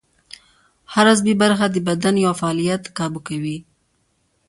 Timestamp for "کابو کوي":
2.97-3.57